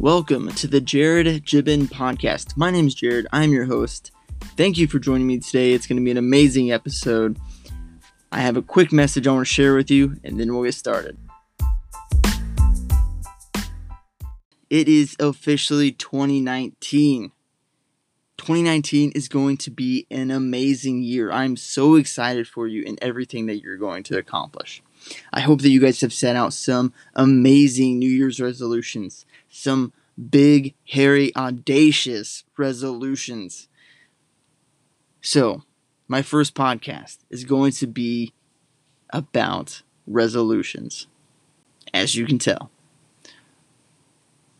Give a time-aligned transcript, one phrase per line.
[0.00, 2.56] Welcome to the Jared Gibbon podcast.
[2.56, 3.26] My name is Jared.
[3.32, 4.12] I'm your host.
[4.56, 5.72] Thank you for joining me today.
[5.72, 7.36] It's going to be an amazing episode.
[8.30, 10.74] I have a quick message I want to share with you, and then we'll get
[10.74, 11.18] started.
[14.70, 17.32] It is officially 2019.
[18.38, 21.30] 2019 is going to be an amazing year.
[21.30, 24.82] I'm so excited for you and everything that you're going to accomplish.
[25.32, 29.92] I hope that you guys have set out some amazing New Year's resolutions, some
[30.30, 33.68] big, hairy, audacious resolutions.
[35.20, 35.62] So,
[36.06, 38.32] my first podcast is going to be
[39.10, 41.06] about resolutions.
[41.92, 42.70] As you can tell,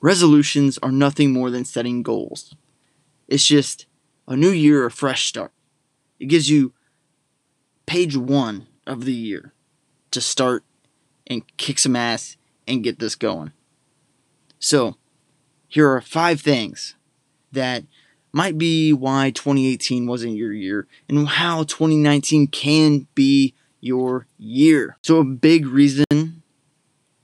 [0.01, 2.55] resolutions are nothing more than setting goals.
[3.29, 3.87] It's just
[4.27, 5.53] a new year, a fresh start.
[6.19, 6.73] It gives you
[7.87, 9.53] page one of the year
[10.11, 10.65] to start
[11.27, 12.37] and kick some ass
[12.67, 13.53] and get this going.
[14.59, 14.97] So,
[15.69, 16.97] here are five things
[17.53, 17.85] that
[18.33, 24.97] might be why 2018 wasn't your year and how 2019 can be your year.
[25.03, 26.43] So, a big reason,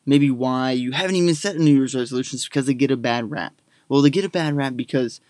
[0.06, 2.96] maybe why you haven't even set a New Year's resolution is because they get a
[2.96, 3.54] bad rap.
[3.88, 5.20] Well, they get a bad rap because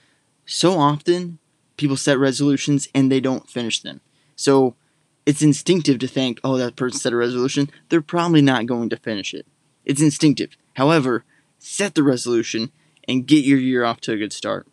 [0.46, 1.38] so often
[1.76, 4.00] people set resolutions and they don't finish them.
[4.36, 4.76] So,
[5.26, 7.70] it's instinctive to think, oh, that person set a resolution.
[7.88, 9.46] They're probably not going to finish it.
[9.84, 10.56] It's instinctive.
[10.74, 11.24] However,
[11.58, 12.72] set the resolution
[13.08, 14.66] and get your year off to a good start.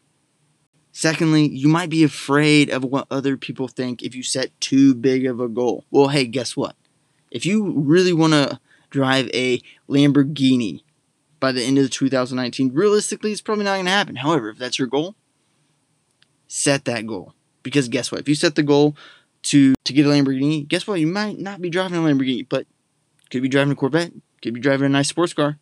[0.92, 5.26] Secondly, you might be afraid of what other people think if you set too big
[5.26, 5.86] of a goal.
[5.90, 6.76] Well, hey, guess what?
[7.30, 10.84] If you really want to drive a Lamborghini
[11.40, 14.18] by the end of 2019, realistically, it's probably not going to happen.
[14.18, 15.16] However, if that's your goal,
[16.52, 17.34] set that goal.
[17.64, 18.20] Because guess what?
[18.22, 18.96] If you set the goal
[19.44, 21.00] to to get a Lamborghini, guess what?
[21.00, 22.68] You might not be driving a Lamborghini, but
[23.30, 25.58] could be driving a Corvette, could be driving a nice sports car.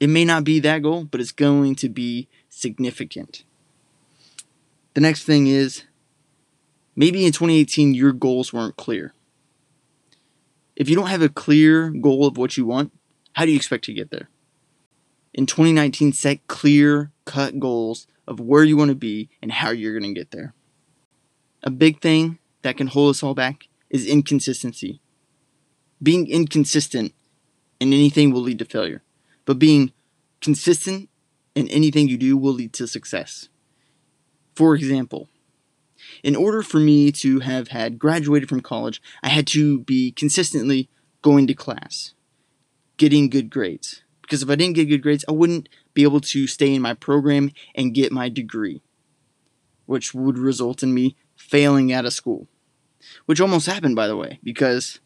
[0.00, 3.44] It may not be that goal, but it's going to be significant.
[4.94, 5.84] The next thing is
[6.94, 9.14] maybe in 2018 your goals weren't clear.
[10.76, 12.92] If you don't have a clear goal of what you want,
[13.34, 14.28] how do you expect to get there?
[15.32, 19.98] In 2019, set clear cut goals of where you want to be and how you're
[19.98, 20.54] going to get there.
[21.62, 25.00] A big thing that can hold us all back is inconsistency.
[26.02, 27.14] Being inconsistent
[27.80, 29.02] in anything will lead to failure,
[29.44, 29.92] but being
[30.40, 31.08] consistent
[31.54, 33.48] in anything you do will lead to success.
[34.54, 35.28] For example,
[36.22, 40.88] in order for me to have had graduated from college, I had to be consistently
[41.22, 42.14] going to class,
[42.96, 44.02] getting good grades.
[44.22, 46.94] Because if I didn't get good grades, I wouldn't be able to stay in my
[46.94, 48.80] program and get my degree,
[49.86, 52.46] which would result in me failing out of school
[53.26, 55.00] which almost happened, by the way, because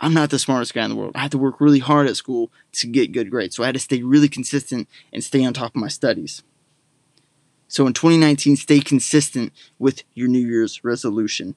[0.00, 1.12] I'm not the smartest guy in the world.
[1.14, 3.56] I had to work really hard at school to get good grades.
[3.56, 6.42] So I had to stay really consistent and stay on top of my studies.
[7.68, 11.56] So in 2019, stay consistent with your New Year's resolution.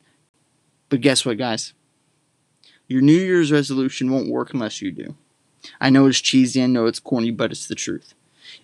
[0.89, 1.73] But guess what, guys?
[2.87, 5.15] Your New Year's resolution won't work unless you do.
[5.79, 8.13] I know it's cheesy, I know it's corny, but it's the truth.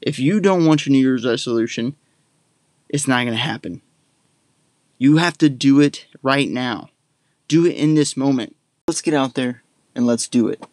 [0.02, 1.96] If you don't want your New Year's resolution,
[2.90, 3.81] it's not going to happen.
[4.97, 6.90] You have to do it right now.
[7.47, 8.56] Do it in this moment.
[8.88, 9.64] Let's get out there
[9.96, 10.64] and let's do it.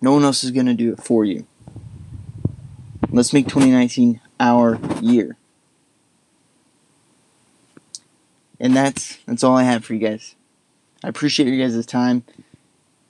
[0.00, 1.46] No one else is going to do it for you.
[3.10, 5.36] Let's make 2019 our year.
[8.60, 10.34] And that's that's all I have for you guys.
[11.04, 12.24] I appreciate you guys' time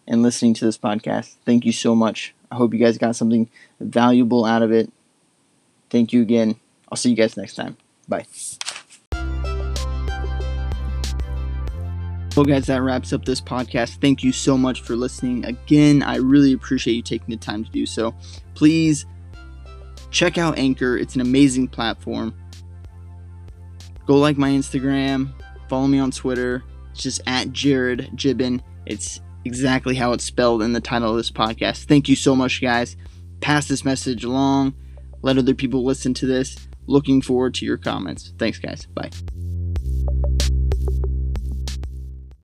[0.08, 1.36] and listening to this podcast.
[1.44, 2.34] Thank you so much.
[2.50, 3.48] I hope you guys got something
[3.78, 4.91] valuable out of it.
[5.91, 6.56] Thank you again.
[6.91, 7.76] I'll see you guys next time.
[8.08, 8.26] Bye.
[12.36, 14.00] Well, guys, that wraps up this podcast.
[14.00, 15.44] Thank you so much for listening.
[15.44, 18.14] Again, I really appreciate you taking the time to do so.
[18.54, 19.06] Please
[20.10, 22.34] check out Anchor, it's an amazing platform.
[24.06, 25.32] Go like my Instagram,
[25.69, 26.62] follow me on Twitter.
[26.92, 28.62] It's just at Jared Gibbon.
[28.86, 31.85] It's exactly how it's spelled in the title of this podcast.
[31.85, 32.97] Thank you so much, guys.
[33.41, 34.75] Pass this message along.
[35.23, 36.69] Let other people listen to this.
[36.87, 38.33] Looking forward to your comments.
[38.39, 38.87] Thanks, guys.
[38.87, 39.11] Bye.